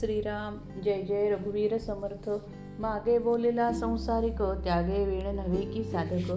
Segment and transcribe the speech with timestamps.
[0.00, 2.30] श्रीराम जय जय रघुवीर समर्थ.
[2.78, 6.32] मागे बोलेला संसारिक त्यागे वेळ नव्हे की साधक.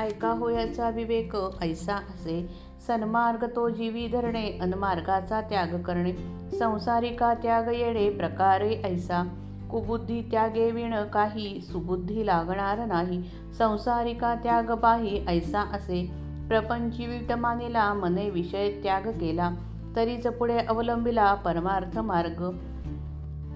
[0.00, 2.48] ऐका होयाचा विवेक ऐसा असे.
[2.86, 6.12] सन्मार्ग तो जीवी धरणे अनमार्गाचा त्याग करणे.
[6.58, 9.22] संसारिका त्याग येणे प्रकारे ऐसा.
[9.70, 13.22] कुबुद्धी त्यागे विण काही सुबुद्धी लागणार नाही.
[13.58, 16.10] संसारिका त्याग पाही ऐसा असे.
[16.48, 19.50] प्रपंची विट मानिला मने विषय त्याग केला.
[19.96, 22.50] तरीच पुढे अवलंबिला परमार्थ मार्ग.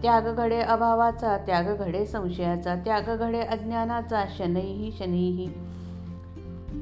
[0.05, 5.49] त्याग घडे अभावाचा त्याग घडे संशयाचा त्याग घडे अज्ञानाचा शनैही शनैही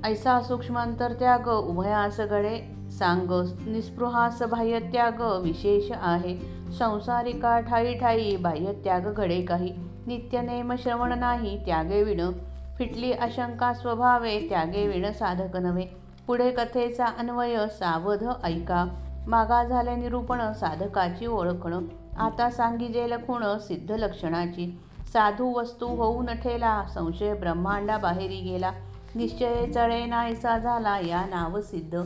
[0.04, 6.38] ऐसा सूक्ष्मांतर त्याग उभयास घडे सांग निस्पृहास बाह्य त्याग विशेष आहे.
[6.78, 9.72] संसारिका ठाई ठाई बाह्य त्याग घडे काही.
[10.06, 12.32] नित्यनेम श्रवण नाही त्यागे विण.
[12.78, 15.86] फिटली अशंका स्वभावे त्यागे विण साधक नव्हे.
[16.26, 18.84] पुढे कथेचा अन्वय सावध ऐका.
[19.26, 21.82] मागा झाले निरूपण साधकाची ओळखणं.
[22.18, 24.80] आता सांगिजेल खुण सिद्ध लक्षणाची.
[25.12, 28.72] साधू वस्तू होऊन ठेला संशय ब्रह्मांडा बाहेरी गेला.
[29.14, 32.02] निश्चय चळे नाहीसा झाला या नाव सिद्ध.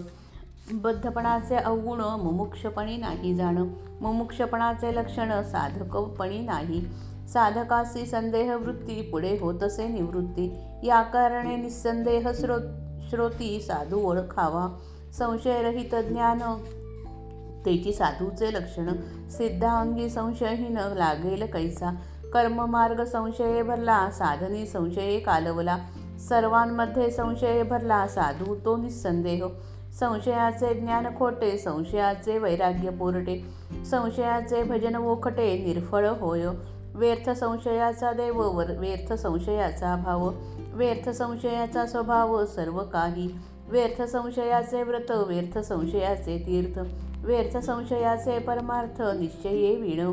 [0.72, 3.66] बद्धपणाचे अवगुण मुमुक्षपणी नाही जाणं.
[4.00, 6.86] मुमुक्षपणाचे लक्षण साधकपणी नाही.
[7.28, 10.56] साधकासी संदेह वृत्ती पुढे होत असे निवृत्ती.
[10.82, 12.54] या कारणे निसंदेह स्रो
[13.10, 14.78] श्रोती साधू ओळखावा.
[15.12, 16.38] संशयरहित ज्ञान
[17.66, 18.92] तेची साधूचे लक्षण.
[19.30, 21.94] सिद्धांगी संशयहीन लागेल कैसा.
[22.32, 25.78] कर्ममार्ग संशय भरला साधनी संशय कालवला.
[26.28, 29.46] सर्वांमध्ये संशय भरला साधू तो निसंदेह
[30.00, 33.44] संशयाचे ज्ञान खोटे संशयाचे वैराग्य पोरटे.
[33.90, 36.46] संशयाचे भजन वोखटे निर्फळ होय.
[36.94, 40.30] व्यर्थ संशयाचा देव वर व्यर्थ संशयाचा भाव.
[40.72, 43.38] व्यर्थ संशयाचा स्वभाव सर्व काही.
[43.68, 46.78] व्यर्थ संशयाचे व्रत व्यर्थ संशयाचे तीर्थ.
[47.26, 50.12] व्यर्थ संशयाचे परमार्थ निश्चये विण.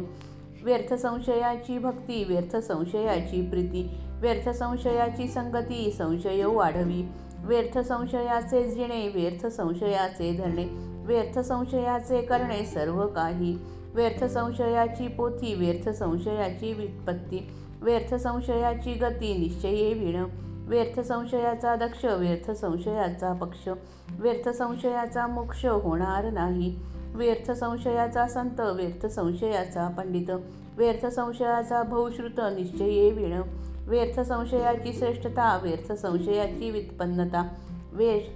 [0.64, 3.98] व्यर्थ संशयाची भक्ती व्यर्थ संशयाची प्रीती.
[4.22, 7.12] व्यर्थ संशयाची संगती संशय वाढवी.
[7.40, 10.66] व्यर्थ संशयाचे जिणे व्यर्थ संशयाचे धरणे.
[11.06, 13.58] व्यर्थ संशयाचे करणे सर्व काही.
[13.94, 17.52] व्यर्थ संशयाची पोथी व्यर्थ संशयाची व्युत्पत्ती.
[17.82, 20.26] व्यर्थ संशयाची गती निश्चये विण.
[20.70, 23.70] व्यर्थ संशयाचा दक्ष व्यर्थ संशयाचा पक्ष.
[24.12, 26.76] व्यर्थ संशयाचा मोक्ष होणार नाही.
[27.16, 30.29] व्यर्थ संशयाचा संत व्यर्थ संशयाचा पंडित.
[30.78, 33.41] व्यर्थ संशयाचा भौश्रुत निश्चये विण.
[33.88, 37.47] व्यर्थ संशयाची श्रेष्ठता व्यर्थ संशयाची व्युत्पन्नता.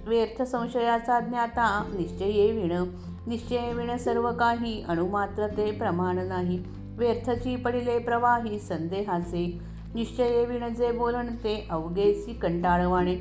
[0.06, 2.72] व्यर्थ संशयाचा ज्ञाता निश्चये विण.
[3.26, 6.64] निश्चय विण सर्व काही अणुमात्र ते प्रमाण नाही.
[6.98, 9.60] व्यर्थची पडिले प्रवाही संदेहाचे.
[9.94, 13.16] निश्चये विण जे बोलण ते अवघेची कंटाळवाणे.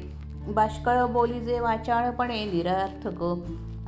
[0.47, 3.24] बाष्कळ बोली जे वाचाळपणे निरर्थक.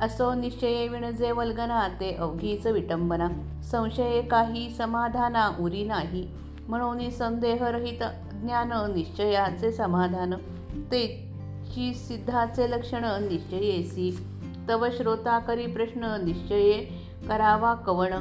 [0.02, 3.28] असो निश्चये विणजे वल्गना ते अवघीच विटंबना.
[3.62, 6.28] संशये काही समाधाना उरी नाही.
[6.68, 8.02] म्हणून संदेहरहित
[8.32, 10.34] ज्ञान निश्चयाचे समाधान.
[10.90, 14.18] तेची सिद्धाचे लक्षण निश्चयेसी.
[14.68, 16.88] तव श्रोता करी प्रश्न निश्चये
[17.28, 18.12] करावा कवण.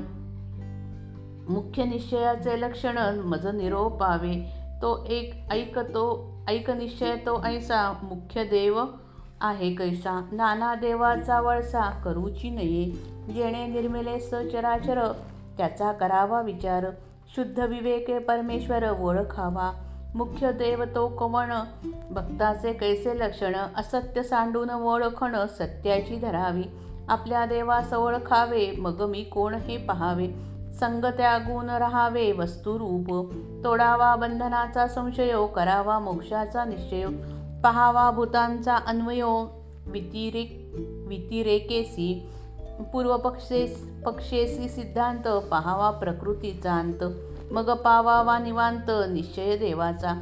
[1.50, 4.46] मुख्य निश्चयाचे लक्षण मज निरोपावे.
[4.82, 8.86] तो एक ऐकतो ऐक निश्चय तो ऐसा मुख्य देव.
[9.42, 10.26] आहे कैसा?
[10.32, 12.86] नाना देवाचा वळसा करूची नये.
[13.34, 15.12] जेणे निर्मिले सचराचर
[15.58, 16.86] त्याचा करावा विचार.
[17.36, 19.72] शुद्ध विवेके परमेश्वर ओळखावा.
[20.16, 21.52] मुख्य देव तो कवण
[22.12, 23.56] भक्ताचे कैसे लक्षण?
[23.78, 26.64] असत्य सांडून ओळखण सत्याची धरावी.
[27.10, 30.28] आपल्या देवास ओळखावे मग मी कोण हे पहावे?
[30.80, 33.34] संग त्यागून राहावे वस्तुरूप.
[33.64, 37.06] तोडावा बंधनाचा संशयो करावा मोक्षाचा निश्चय.
[37.64, 39.32] पहावा भूतांचा अन्वयो
[39.86, 40.52] वितिरेक
[41.08, 42.30] वितिरेकेसी
[42.94, 47.04] पूर्वपक्षेस पक्षेसी सिद्धांत पहावा प्रकृतीचा अंत
[47.52, 50.14] मग पावावा निवांत निश्चय देवाचा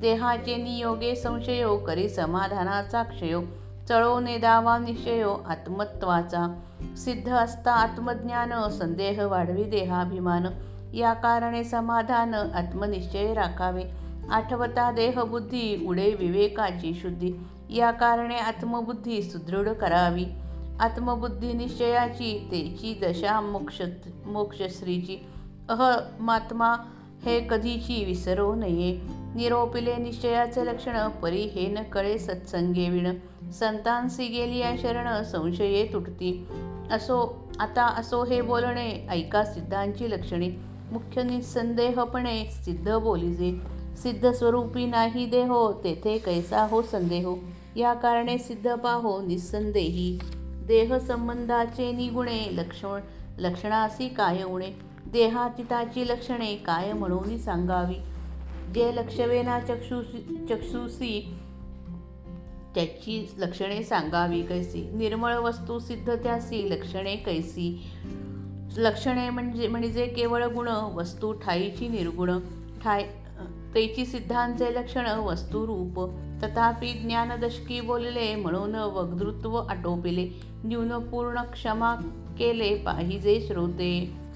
[0.00, 3.40] देहाचे नियोगे संशयो करी समाधानाचा क्षयो
[3.88, 6.46] चळवणे दावा निश्चयो आत्मत्वाचा
[6.96, 10.46] सिद्ध असता आत्मज्ञान संदेह वाढवी देहाभिमान
[10.94, 17.32] या कारणे समाधान आत्मनिश्चय राखावे आठवता देहबुद्धी उडे विवेकाची शुद्धी.
[17.70, 20.24] या कारणे आत्मबुद्धी सुदृढ करावी.
[20.80, 23.82] आत्मबुद्धी निश्चयाची तेची दशा मोक्ष
[24.26, 25.26] मोक्षश्रीची.
[25.68, 26.74] अहमात्मा
[27.24, 29.00] हे कधीची विसरो नये.
[29.34, 33.14] निरोपिले निश्चयाचे लक्षण परी हे न कळे सत्संगे विण.
[33.50, 36.48] संतांसी गेली या शरण संशये तुटती.
[36.90, 40.48] असो आता असो हे बोलणे ऐका सिद्धांची लक्षणे.
[40.92, 43.75] मुख्य निसंदेहपणे सिद्ध बोलिजे.
[44.02, 47.36] सिद्ध स्वरूपी नाही देहो तेथे कैसा हो संदेहो?
[47.76, 50.18] या कारणे सिद्ध पाहो निसंदेही.
[50.66, 53.00] देह संबंधाचे निगुणे लक्षण
[53.38, 54.70] लक्षणासी काय उणे?
[55.12, 57.94] देहातीताची लक्षणे काय म्हणून सांगावी?
[58.74, 61.34] जे लक्षवेना चक्षुषी चक्षुसी
[62.74, 64.90] त्याची लक्षणे सांगावी कैसी?
[64.94, 67.86] निर्मळ वस्तू सिद्ध त्यासी लक्षणे कैसी?
[68.76, 72.38] लक्षणे म्हणजे म्हणजे केवळ गुण वस्तू ठाईची निर्गुण
[72.84, 73.06] ठाय
[73.74, 76.00] तैची सिद्धांचे लक्षण वस्तुरूप
[76.42, 80.28] तथापि ज्ञानदशकी बोलले म्हणून वक्तृत्व आटोपिले
[80.64, 81.94] न्यूनपूर्ण क्षमा
[82.38, 84.26] केले पाहिजे श्रोते.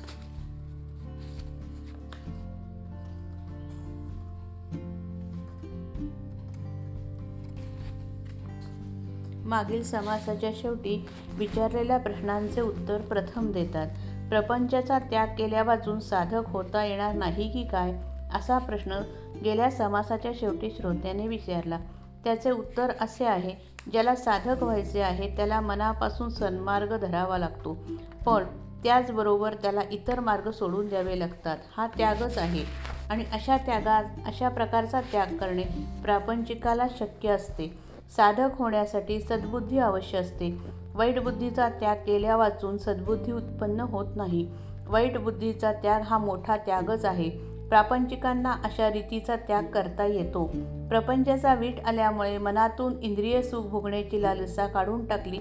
[9.44, 13.86] मागील समासाच्या शेवटी विचारलेल्या प्रश्नांचे उत्तर प्रथम देतात.
[14.28, 18.09] प्रपंचाचा त्याग केल्यावाचून साधक होता येणार नाही की काय?
[18.34, 19.00] असा प्रश्न
[19.44, 21.78] गेल्या समासाच्या शेवटी श्रोत्याने विचारला.
[22.24, 23.54] त्याचे उत्तर असे आहे
[23.92, 27.78] ज्याला साधक व्हायचे आहे त्याला मनापासून सन्मार्ग धरावा लागतो.
[28.26, 28.44] पण
[28.84, 31.56] त्याचबरोबर त्याला इतर मार्ग सोडून द्यावे लागतात.
[31.76, 32.64] हा त्यागच आहे.
[33.10, 33.96] आणि अशा त्यागा
[34.26, 35.64] अशा प्रकारचा त्याग करणे
[36.04, 37.78] प्रापंचिकाला शक्य असते.
[38.16, 40.58] साधक होण्यासाठी सद्बुद्धी अवश्य असते.
[40.94, 44.50] वाईट बुद्धीचा त्याग केल्या वाचून सद्बुद्धी उत्पन्न होत नाही.
[44.86, 47.49] वाईट बुद्धीचा त्याग हा मोठा त्यागच आहे.
[47.70, 50.44] प्रापंचिकांना अशा रीतीचा त्याग करता येतो.
[50.88, 55.38] प्रपंचाचा वीट आल्यामुळे मनातून इंद्रिय सुख भोगण्याची लालसा काढून टाकली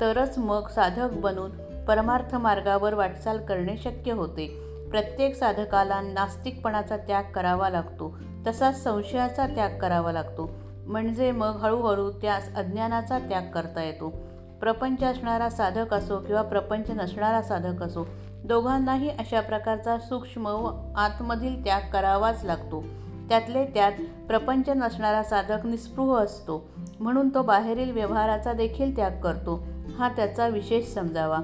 [0.00, 1.50] तरच मग साधक बनून
[1.84, 4.46] परमार्थ मार्गावर वाटचाल करणे शक्य होते.
[4.90, 10.50] प्रत्येक साधकाला नास्तिकपणाचा त्याग करावा लागतो तसाच संशयाचा त्याग करावा लागतो.
[10.86, 14.12] म्हणजे मग हळूहळू त्यास अज्ञानाचा त्याग करता येतो.
[14.60, 18.06] प्रपंच असणारा साधक असो किंवा प्रपंच नसणारा साधक असो
[18.44, 22.84] दोघांनाही अशा प्रकारचा सूक्ष्म व आतमधील त्याग करावाच लागतो.
[23.28, 23.92] त्यातले त्यात
[24.28, 26.68] प्रपंच नसणारा साधक निस्पृह असतो.
[27.00, 29.66] म्हणून तो बाहेरील व्यवहाराचा देखील त्याग करतो.
[29.98, 31.38] हा त्याचा विशेष समजावा.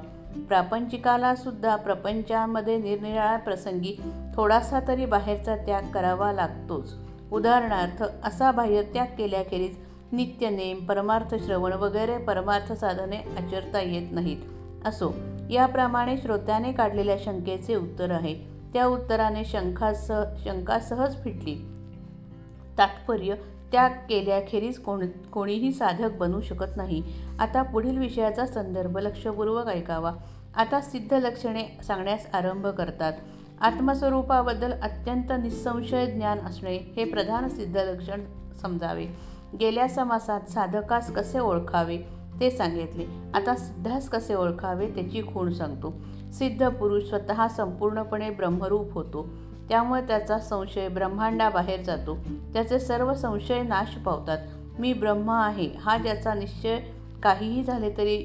[0.48, 4.02] प्रापंचिकाला सुद्धा प्रपंचामध्ये निरनिराळ्या प्रसंगी
[4.34, 6.94] थोडासा तरी बाहेरचा त्याग करावा लागतोच.
[7.32, 9.76] उदाहरणार्थ असा बाह्य त्याग केल्याखेरीज
[10.12, 14.38] नित्यनेम परमार्थ श्रवण वगैरे परमार्थ साधने आचरता येत नाहीत.
[14.84, 15.14] असो
[15.50, 18.34] याप्रमाणे श्रोत्याने काढलेल्या शंकेचे उत्तर आहे.
[18.72, 21.54] त्या उत्तराने शंकासह शंका सहज फिटली.
[22.78, 23.34] तात्पर्य
[23.72, 27.02] त्या केल्याखेरीज कोण कोणीही साधक बनू शकत नाही.
[27.38, 30.12] आता पुढील विषयाचा संदर्भ लक्षपूर्वक ऐकावा.
[30.56, 33.12] आता सिद्ध लक्षणे सांगण्यास आरंभ करतात.
[33.60, 38.20] आत्मस्वरूपाबद्दल अत्यंत निसंशय ज्ञान असणे हे प्रधान सिद्ध लक्षण
[38.62, 39.06] समजावे.
[39.60, 42.15] गेल्या समासात साधकास कसे ओळखावे?
[42.40, 43.06] ते सांगितले.
[43.34, 45.94] आता सिद्धास कसे ओळखावे त्याची खूण सांगतो.
[46.32, 49.28] सिद्ध पुरुष स्वतः संपूर्णपणे ब्रह्मरूप होतो.
[49.68, 52.16] त्यामुळे त्याचा संशय ब्रह्मांडाबाहेर जातो.
[52.52, 54.38] त्याचे सर्व संशय नाश पावतात.
[54.78, 55.70] मी ब्रह्म आहे.
[55.80, 56.78] हा ज्याचा निश्चय
[57.22, 58.16] काहीही झाले तरी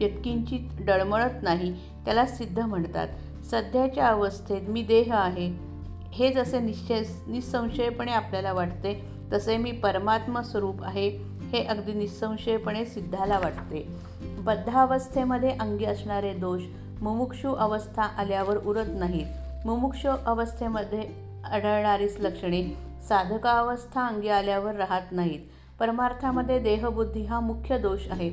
[0.00, 1.72] यत्किंचित डळमळत नाही
[2.04, 3.08] त्याला सिद्ध म्हणतात.
[3.44, 5.68] सध्याच्या अवस्थेत मी देह आहे.
[6.12, 11.37] हे जसे निश्चय निसंशयपणे आपल्याला वाटते तसे मी परमात्मा स्वरूप आहे.
[11.52, 13.96] हे अगदी निसंशयपणे सिद्धाला वाटते.
[14.22, 16.62] बद्धावस्थेमध्ये अंगी असणारे दोष
[17.02, 19.26] मुमुक्षू अवस्था आल्यावर उरत नाहीत.
[19.66, 21.02] मुमुक्षू अवस्थेमध्ये
[21.44, 22.62] आढळणारीच लक्षणे
[23.08, 25.40] साधकावस्था अंगी आल्यावर राहत नाहीत.
[25.80, 28.30] परमार्थामध्ये देहबुद्धी हा मुख्य दोष आहे.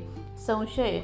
[0.47, 1.01] संशय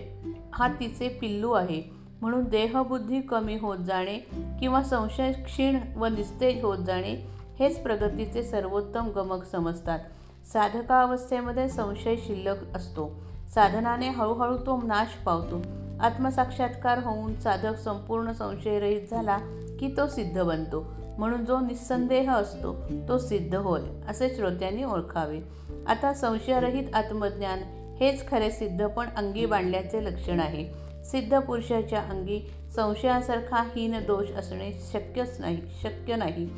[0.54, 1.84] हा तिचे पिल्लू आहे.
[2.22, 4.18] म्हणून देहबुद्धी कमी होत जाणे
[4.60, 7.28] किंवा संशय क्षीण व निस्तेज होत जाणे
[7.60, 10.00] हेच प्रगतीचे सर्वोत्तम गमक समजतात.
[10.46, 13.24] साधकावस्थेमध्ये संशय शिल्लक असतो.
[13.56, 15.62] साधनाने हळूहळू तो नाश पावतो.
[16.02, 19.38] आत्मसाक्षात्कार होऊन साधक संपूर्ण संशयरहित झाला
[19.80, 20.86] की तो सिद्ध बनतो.
[21.18, 22.76] म्हणून जो निस्संदेह असतो
[23.08, 25.40] तो सिद्ध होय असे श्रोत्यांनी ओळखावे.
[25.88, 27.60] आता संशयरहित आत्मज्ञान
[28.00, 30.92] हेच खरे सिद्ध पण अंगी बांधल्याचे लक्षण आहे.
[31.04, 36.50] सिद्ध पुरुषाच्या अंगी संशयासारखा हीन दोष असणे शक्यच नाही शक्य नाही.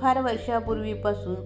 [0.00, 1.36] फार वर्षापूर्वीपासून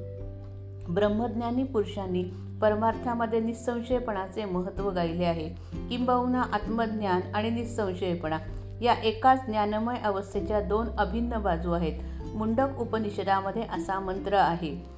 [0.88, 2.24] ब्रह्मज्ञानी पुरुषांनी
[2.62, 5.48] परमार्थामध्ये निसंशयपणाचे महत्त्व गायले आहे.
[5.88, 8.38] किंबहुना आत्मज्ञान आणि निसंशयपणा
[8.82, 12.00] या एकाच ज्ञानमय अवस्थेच्या दोन अभिन्न बाजू आहेत.
[12.34, 14.92] मुंडक उपनिषदामध्ये असा मंत्र आहे.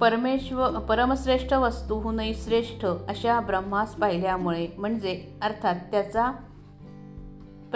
[0.00, 6.32] परमेश्वर परमश्रेष्ठ वस्तूहूनही श्रेष्ठ अशा ब्रह्मास पाहिल्यामुळे म्हणजे अर्थात त्याचा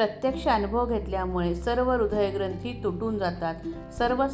[0.01, 3.55] प्रत्यक्ष अनुभव घेतल्यामुळे सर्व हृदयग्रंथी तुटून जातात
[3.93, 4.29] सर्व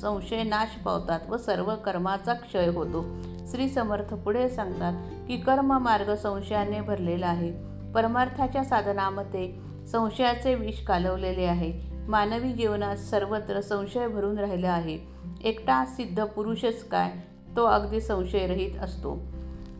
[0.00, 3.04] संशय नाश पावतात व सर्व कर्माचा क्षय होतो.
[3.50, 4.92] श्री समर्थ पुढे सांगतात
[5.28, 7.52] की कर्म मार्ग संशयाने भरलेला आहे.
[7.92, 9.54] परमार्थाच्या साधनामध्ये
[9.92, 11.80] संशयाचे विष कालवलेले आहे.
[12.08, 14.98] मानवी जीवनात सर्वत्र संशय भरून राहिला आहे.
[15.44, 17.10] एकटा सिद्ध पुरुषच काय
[17.56, 19.18] तो अगदी संशयरहित असतो.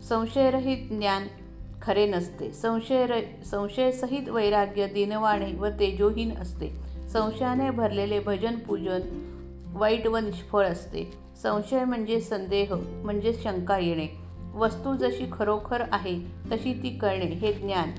[0.09, 1.23] संशयरहित ज्ञान
[1.87, 2.53] खरे नसते.
[2.53, 6.71] संशय र संशयसहित वैराग्य दिनवाणे व तेजोहीन असते.
[7.13, 9.01] संशयाने भरलेले भजन पूजन
[9.75, 11.13] वाईट व निष्फळ असते.
[11.43, 12.75] संशय म्हणजे संदेह
[13.05, 14.07] म्हणजे शंका येणे.
[14.55, 16.21] वस्तू जशी खरोखर आहे
[16.53, 17.91] तशी ती कळणे हे ज्ञान.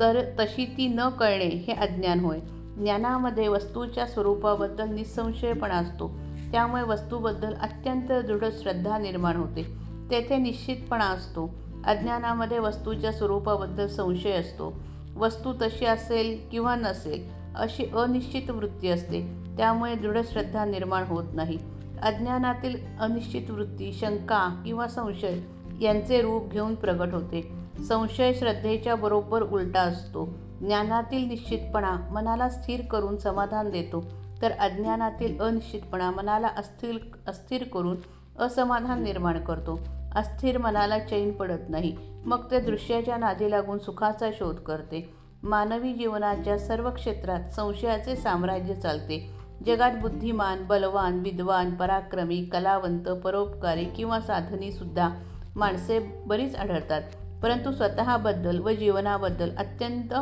[0.00, 2.38] तर तशी ती न कळणे हे अज्ञान होय.
[2.78, 6.08] ज्ञानामध्ये वस्तूच्या स्वरूपाबद्दल निसंशयपणा असतो.
[6.52, 9.62] त्यामुळे वस्तूबद्दल अत्यंत दृढ श्रद्धा निर्माण होते.
[10.10, 11.65] तेथे निश्चितपणा असतो.
[11.86, 14.74] अज्ञानामध्ये वस्तूच्या स्वरूपाबद्दल संशय असतो.
[15.16, 19.22] वस्तू तशी असेल किंवा नसेल अशी अनिश्चित वृत्ती असते.
[19.56, 21.58] त्यामुळे दृढ श्रद्धा निर्माण होत नाही.
[22.02, 25.40] अज्ञानातील अनिश्चित वृत्ती शंका किंवा संशय
[25.80, 27.52] यांचे रूप घेऊन प्रगट होते.
[27.88, 30.28] संशय श्रद्धेच्या बरोबर उलटा असतो.
[30.60, 34.04] ज्ञानातील निश्चितपणा मनाला स्थिर करून समाधान देतो.
[34.42, 36.96] तर अज्ञानातील अनिश्चितपणा मनाला अस्थिर
[37.28, 37.96] अस्थिर करून
[38.38, 39.80] असमाधान निर्माण करतो.
[40.16, 41.96] अस्थिर मनाला चैन पडत नाही.
[42.26, 45.14] मग ते दृश्याच्या नादी लागून सुखाचा शोध करते.
[45.42, 49.30] मानवी जीवनाच्या सर्व क्षेत्रात संशयाचे साम्राज्य चालते
[49.66, 55.08] जगात बुद्धिमान बलवान विद्वान पराक्रमी कलावंत परोपकारी किंवा साधनी सुद्धा
[55.56, 57.02] माणसे बरीच आढळतात.
[57.42, 60.14] परंतु स्वतःबद्दल व जीवनाबद्दल अत्यंत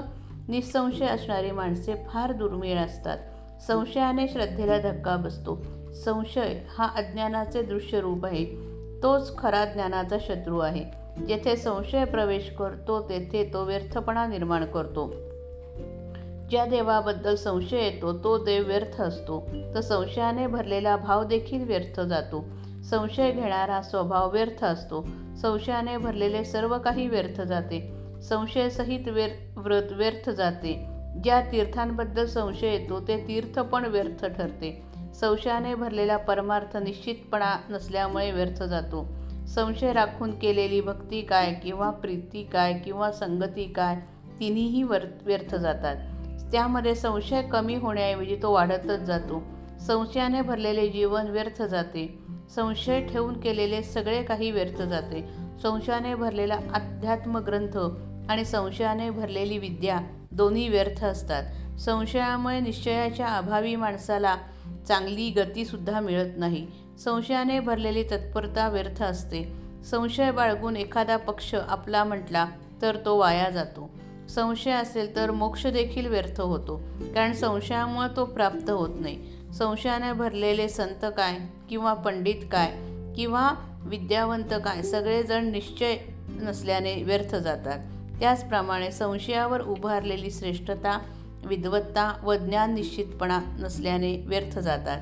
[0.48, 3.18] निसंशय असणारी माणसे फार दुर्मिळ असतात.
[3.62, 5.62] संशयाने श्रद्धेला धक्का बसतो.
[5.92, 8.74] संशय हा अज्ञानाचे दृश्य रूप आहे.
[9.04, 10.84] तोच खरा ज्ञानाचा शत्रू आहे.
[11.28, 15.12] जेथे संशय प्रवेश करतो तेथे तो व्यर्थपणा निर्माण करतो.
[16.50, 19.49] ज्या देवाबद्दल संशय येतो तो देव व्यर्थ असतो.
[19.75, 22.44] तर संशयाने भरलेला भाव देखील व्यर्थ जातो.
[22.90, 25.06] संशय घेणारा स्वभाव व्यर्थ असतो.
[25.42, 27.92] संशयाने भरलेले सर्व काही व्यर्थ जाते.
[28.23, 30.87] संशयसहित व्यर् व्रत व्यर्थ जाते.
[31.25, 34.93] ज्या तीर्थांबद्दल संशय येतो ते तीर्थ पण व्यर्थ ठरते.
[35.14, 39.06] संशयाने भरलेला परमार्थ निश्चितपणा नसल्यामुळे व्यर्थ जातो.
[39.49, 43.97] संशय राखून केलेली भक्ती काय किंवा प्रीती काय किंवा संगती काय
[44.40, 45.97] तिन्हीही वर व्यर्थ जातात.
[46.52, 49.42] त्यामध्ये संशय कमी होण्याऐवजी तो वाढतच जातो.
[49.80, 52.18] संशयाने भरलेले जीवन व्यर्थ जाते.
[52.54, 55.28] संशय ठेवून केलेले सगळे काही व्यर्थ जाते.
[55.62, 57.78] संशयाने भरलेला अध्यात्म ग्रंथ
[58.30, 60.00] आणि संशयाने भरलेली विद्या
[60.34, 61.44] दोन्ही व्यर्थ असतात.
[61.80, 64.36] संशयामुळे निश्चयाच्या अभावी माणसाला
[64.88, 66.66] चांगली गतीसुद्धा मिळत नाही.
[67.04, 69.52] संशयाने भरलेली तत्परता व्यर्थ असते.
[69.84, 72.46] संशय बाळगून एखादा पक्ष आपला म्हटला
[72.82, 73.90] तर तो वाया जातो.
[74.28, 76.80] संशय असेल तर मोक्ष देखील व्यर्थ होतो.
[77.14, 79.24] कारण संशयामुळे तो प्राप्त होत नाही.
[79.52, 81.38] संशयाने भरलेले संत काय
[81.70, 82.72] किंवा पंडित काय
[83.16, 83.52] किंवा
[83.84, 85.96] विद्यावंत काय सगळेजण निश्चय
[86.28, 87.78] नसल्याने व्यर्थ जातात.
[88.21, 90.99] त्याचप्रमाणे संशयावर उभारलेली श्रेष्ठता
[91.47, 95.00] विद्वत्ता व ज्ञान निश्चितपणा नसल्याने व्यर्थ जातात.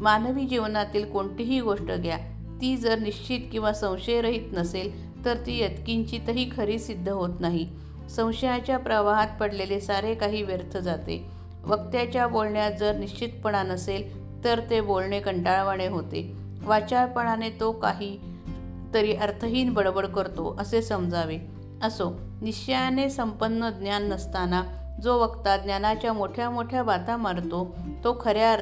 [0.00, 2.18] मानवी जीवनातील कोणतीही गोष्ट घ्या
[2.60, 7.68] ती जर निश्चित किंवा संशयरहित नसेल तर ती यत्किंचितही खरी सिद्ध होत नाही.
[8.10, 11.26] संशयाच्या प्रवाहात पडलेले सारे काही व्यर्थ जाते.
[11.66, 16.32] वक्त्याच्या बोलण्यात जर निश्चितपणा नसेल तर ते बोलणे कंटाळवाणे होते.
[16.62, 18.18] वाचाळपणाने तो काही
[18.94, 21.57] तरी अर्थहीन बडबड करतो असे समजावे.
[21.82, 22.10] असो
[22.42, 24.62] निश्चयाने संपन्न ज्ञान नसताना
[25.02, 28.56] जो वक्ता ज्ञानाच्या मोठ्या मोठ्या बाता मारतो तो खऱ्या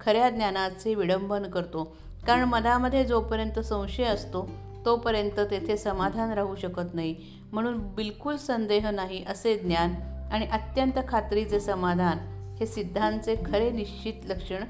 [0.00, 1.96] खऱ्या ज्ञानाचे विडंबन करतो.
[2.26, 4.48] कारण मनामध्ये जोपर्यंत संशय असतो
[4.86, 7.14] तोपर्यंत तेथे समाधान राहू शकत नाही.
[7.52, 9.94] म्हणून बिलकुल संदेह नाही असे ज्ञान
[10.32, 12.18] आणि अत्यंत खात्रीचे समाधान
[12.60, 14.64] हे सिद्धांचे खरे निश्चित लक्षण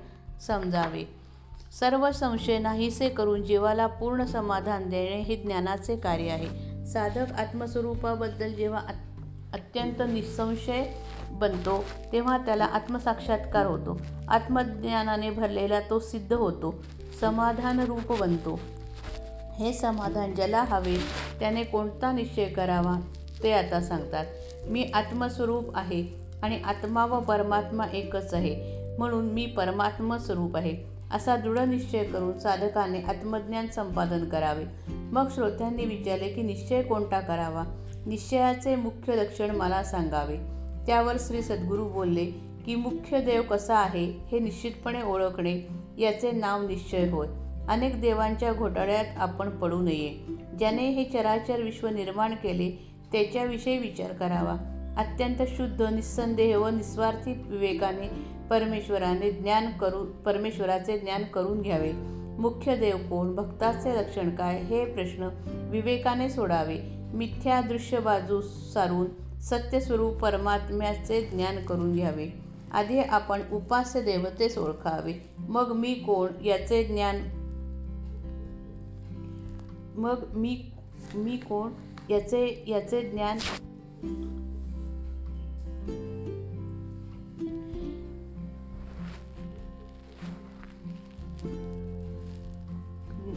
[0.46, 1.04] समजावे.
[1.80, 6.75] सर्व संशय नाहीसे करून जीवाला पूर्ण समाधान देणे हे ज्ञानाचे कार्य आहे.
[6.86, 8.80] साधक आत्मस्वरूपाबद्दल जेव्हा
[9.52, 10.84] अत्यंत निसंशय
[11.30, 14.00] बनतो तेव्हा त्याला आत्मसाक्षात्कार होतो.
[14.28, 16.74] आत्मज्ञानाने भरलेला तो सिद्ध होतो.
[17.20, 18.60] समाधान रूप बनतो.
[19.54, 20.96] हे समाधान ज्याला हवे
[21.40, 23.00] त्याने कोणता निश्चय करावा
[23.42, 24.26] ते आता सांगतात.
[24.68, 30.95] मी आत्मस्वरूप आहे आणि आत्मा व परमात्मा एकच आहे म्हणून मी परमात्मा स्वरूप आहे.
[31.12, 34.64] असा दृढ निश्चय करून साधकाने आत्मज्ञान संपादन करावे.
[34.88, 37.64] मग श्रोत्यांनी विचारले की निश्चय कोणता करावा?
[38.06, 40.36] निश्चयाचे मुख्य लक्षण मला सांगावे.
[40.86, 42.24] त्यावर श्री सद्गुरू बोलले
[42.66, 45.60] की मुख्य देव कसा आहे हे निश्चितपणे ओळखणे
[45.98, 47.26] याचे नाव निश्चय होय.
[47.68, 50.26] अनेक देवांच्या घोटाळ्यात आपण पडू नये.
[50.58, 52.70] ज्याने हे चराचर विश्व निर्माण केले
[53.12, 54.72] त्याच्याविषयी विचार करावा.
[54.98, 61.92] अत्यंत शुद्ध निस्संदेह व निस्वार्थी विवेकाने परमेश्वराने ज्ञान करू परमेश्वराचे ज्ञान करून घ्यावे.
[62.38, 63.34] मुख्य देव कोण?
[63.34, 64.62] भक्ताचे लक्षण काय?
[64.62, 65.28] हे प्रश्न
[65.70, 66.78] विवेकाने सोडावे.
[67.14, 69.06] मिथ्या दृश्य बाजू सारून
[69.40, 72.28] सत्यस्वरूप परमात्म्याचे ज्ञान करून घ्यावे.
[72.72, 76.44] आधी आपण उपास्य देवतेस ओळखावे मग मी कोण?
[76.44, 77.16] याचे ज्ञान
[80.00, 80.64] मग मी
[81.14, 81.70] मी कोण?
[82.10, 83.38] याचे याचे ज्ञान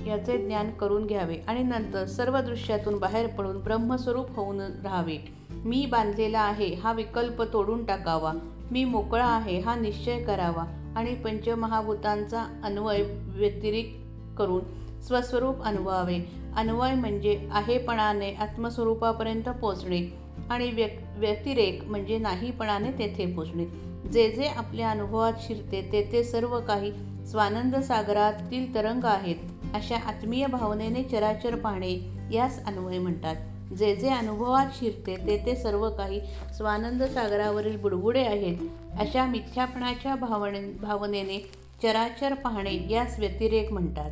[0.09, 5.17] याचे ज्ञान करून घ्यावे आणि नंतर सर्व दृश्यातून बाहेर पडून ब्रह्मस्वरूप होऊन राहावे.
[5.65, 8.33] मी बांधलेला आहे हा विकल्प तोडून टाकावा.
[8.71, 10.65] मी मोकळा आहे हा निश्चय करावा.
[10.95, 13.01] आणि पंचमहाभूतांचा अन्वय
[13.35, 14.61] व्यतिरिक्त करून
[15.01, 16.19] स्वस्वरूप अनुभवावे.
[16.55, 20.01] अन्वय म्हणजे आहेपणाने आत्मस्वरूपापर्यंत पोचणे
[20.49, 20.87] आणि व्य
[21.17, 23.65] व्यतिरेक म्हणजे नाहीपणाने तेथे पोचणे
[24.09, 26.91] जे जे आपल्या अनुभवात शिरते तेथे ते सर्व काही
[27.25, 29.35] स्वानंद सागरातील तरंग आहेत.
[29.73, 33.35] अशा आत्मीय भावनेने चराचर पाहणे यास अन्वय म्हणतात.
[33.77, 36.21] जे जे अनुभवात शिरते ते ते सर्व काही
[36.57, 38.57] स्वानंद सागरावरील बुडबुडे आहेत.
[38.99, 41.51] अशा मिथ्यापणाच्या भावने भावनेने
[41.83, 44.11] चराचर पाहणे यास व्यतिरेक म्हणतात.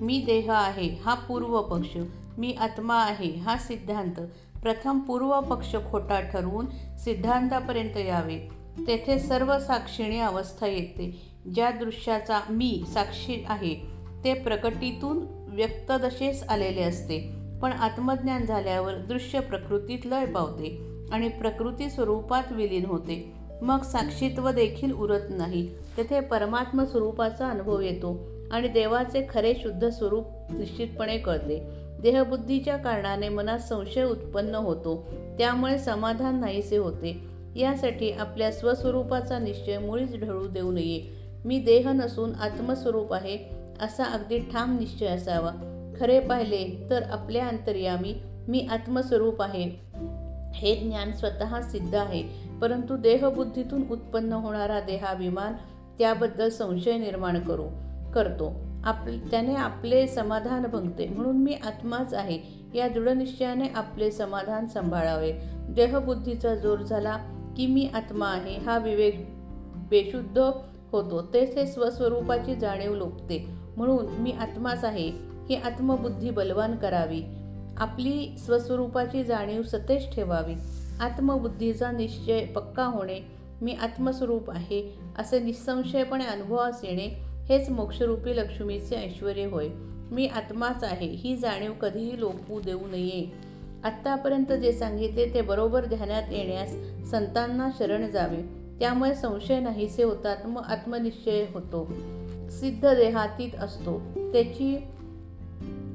[0.00, 1.96] मी देह आहे हा पूर्व पक्ष.
[2.38, 4.20] मी आत्मा आहे हा सिद्धांत.
[4.62, 6.66] प्रथम पूर्व पक्ष खोटा ठरवून
[7.04, 8.48] सिद्धांतापर्यंत यावे.
[8.86, 11.32] तेथे सर्व साक्षिणी अवस्था येते.
[11.54, 13.95] ज्या दृश्याचा मी साक्षी आहे
[14.26, 15.18] ते प्रकटीतून
[15.48, 17.18] व्यक्तदशेस आलेले असते
[17.62, 23.32] पण आत्मज्ञान झाल्यावर दृश्य प्रकृतीत लय पावते आणि प्रकृती स्वरूपात विलीन होते.
[23.62, 25.68] मग साक्षीत्व देखील उरत नाही.
[25.96, 31.70] तेथे परमात्म स्वरूपाचा अनुभव येतो आणि देवाचे खरे शुद्ध स्वरूप निश्चितपणे कळते.
[32.02, 35.06] देहबुद्धीच्या कारणाने मनात संशय उत्पन्न होतो
[35.38, 37.20] त्यामुळे समाधान नाहीसे होते.
[37.56, 41.26] यासाठी आपल्या स्वस्वरूपाचा निश्चय मुळीच ढळू देऊ नये.
[41.44, 45.50] मी देह नसून आत्मस्वरूप आहे असा अगदी ठाम निश्चय असावा.
[46.00, 48.14] खरे पाहिले तर आपल्या अंतर्यामी
[48.48, 49.86] मी आत्मस्वरूप आहे.
[50.54, 52.22] हे ज्ञान स्वतः सिद्ध आहे.
[52.60, 55.52] परंतु देहबुद्धीतून उत्पन्न होणारा देहाभिमान
[55.98, 57.64] त्याबद्दल संशय निर्माण करू
[58.14, 58.52] करतो.
[58.84, 61.08] आप त्याने आपले समाधान भंगते.
[61.08, 62.38] म्हणून मी आत्माच आहे.
[62.74, 65.32] या दृढनिश्चयाने आपले समाधान सांभाळावे.
[65.54, 67.16] देहबुद्धीचा जोर झाला
[67.56, 69.26] की मी आत्मा आहे हा विवेक
[69.74, 70.38] बेशुद्ध
[70.92, 71.22] होतो.
[71.22, 73.65] तेथे स्वस्वरूपाची जाणीव लोपते.
[73.76, 75.12] म्हणून मी आत्माच आहे.
[75.48, 77.22] ही आत्मबुद्धी बलवान करावी.
[77.76, 80.54] आपली स्वस्वरूपाची जाणीव सतेज ठेवावी.
[81.00, 83.20] आत्मबुद्धीचा निश्चय पक्का होणे
[83.62, 87.06] मी आत्मस्वरूप आहे असे निसंशयपणे अनुभवास येणे
[87.48, 89.68] हेच मोक्षरूपी लक्ष्मीचे ऐश्वर होय.
[90.10, 93.32] मी आत्माच आहे ही जाणीव कधीही लोपू देऊ नये.
[93.84, 96.74] आत्तापर्यंत जे सांगितले ते बरोबर ध्यानात येण्यास
[97.10, 98.42] संतांना शरण जावे.
[98.80, 101.92] त्यामुळे संशय नाहीसे होतात मग आत्मनिश्चय होतो.
[102.50, 104.02] सिद्ध देहातीत असतो.
[104.32, 104.86] त्याची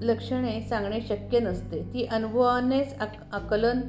[0.01, 1.81] लक्षणे सांगणे शक्य नसते.
[1.93, 2.95] ती अनुभवानेच
[3.31, 3.81] आकलन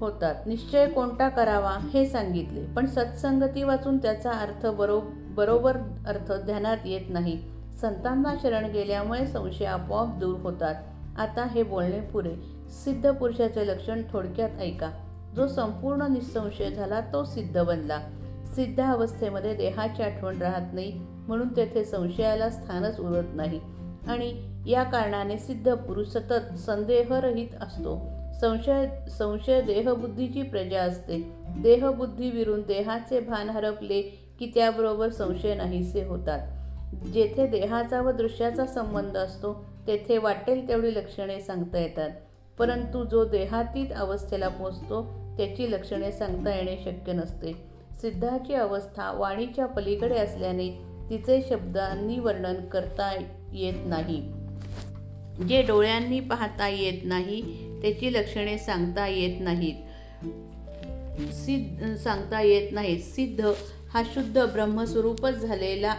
[0.00, 0.34] होतात.
[0.46, 2.66] निश्चय कोणता करावा हे सांगितले.
[2.66, 5.76] पण सत्संगती वाचून त्याचा अर्थ बरो बरोबर
[6.06, 7.42] अर्थ ध्यानात येत नाही.
[7.80, 10.74] संतांना शरण गेल्यामुळे संशय आपोआप दूर होतात.
[11.18, 12.34] आता हे बोलणे पुरे.
[12.84, 14.90] सिद्ध पुरुषाचे लक्षण थोडक्यात ऐका.
[15.36, 17.98] जो संपूर्ण निसंशय झाला तो सिद्ध बनला.
[18.54, 20.92] सिद्ध अवस्थेमध्ये देहाची आठवण राहत नाही
[21.28, 23.60] म्हणून तेथे संशयाला स्थानच उरत नाही.
[24.08, 28.02] आणि या कारणाने सिद्ध पुरुष सतत संदेहरहित असतो.
[28.40, 31.32] संशय संशय देहबुद्धीची प्रजा असते.
[31.46, 34.02] देहबुद्धी विरून देहाचे भान हरपले
[34.38, 36.48] की त्याबरोबर संशय नाहीसे होतात.
[37.14, 42.10] जेथे देहाचा व दृश्याचा संबंध असतो तेथे वाटेल तेवढी लक्षणे सांगता येतात.
[42.58, 45.02] परंतु जो देहातीत अवस्थेला पोचतो
[45.36, 47.67] त्याची लक्षणे सांगता येणे शक्य नसते.
[48.02, 50.68] सिद्धाची अवस्था वाणीच्या पलीकडे असल्याने
[51.10, 53.12] तिचे शब्दांनी वर्णन करता
[53.52, 54.22] येत नाही.
[55.48, 57.42] जे डोळ्यांनी पाहता येत नाही
[57.82, 59.74] त्याची लक्षणे सांगता येत नाहीत.
[61.32, 63.02] सिद्ध सांगता येत नाहीत.
[63.02, 63.52] सिद्ध
[63.90, 65.94] हा शुद्ध ब्रह्मस्वरूपच झालेला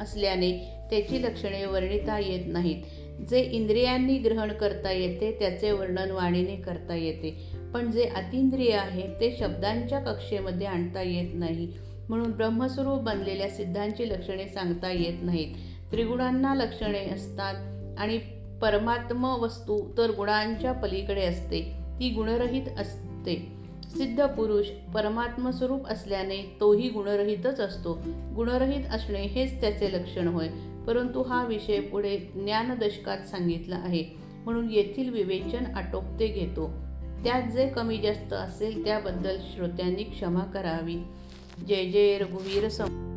[0.00, 0.52] असल्याने
[0.90, 2.82] त्याची लक्षणे वर्णिता येत नाहीत.
[3.30, 7.59] जे इंद्रियांनी ग्रहण करता येते त्याचे वर्णन वाणीने करता येते.
[7.74, 11.72] पण जे अतिंद्रिय आहे ते शब्दांच्या कक्षेमध्ये आणता येत नाही.
[12.08, 15.54] म्हणून ब्रह्मस्वरूप बनलेल्या सिद्धांची लक्षणे सांगता येत नाहीत.
[15.92, 17.54] त्रिगुणांना लक्षणे असतात
[17.98, 18.18] आणि
[18.62, 21.72] परमात्म वस्तू तर गुणांच्या पलीकडे असते.
[22.00, 23.60] ती गुणरहित असते.
[23.96, 27.98] सिद्ध पुरुष परमात्मस्वरूप असल्याने तोही गुणरहितच असतो.
[28.06, 30.48] गुणरहित असणे हेच त्याचे लक्षण होय.
[30.86, 34.04] परंतु हा विषय पुढे ज्ञानदशकात सांगितला आहे.
[34.44, 36.70] म्हणून येथील विवेचन आटोपते घेतो.
[37.24, 40.96] त्यात जे कमी जास्त असेल त्याबद्दल श्रोत्यांनी क्षमा करावी.
[41.68, 43.09] जय जय रघुवीर सम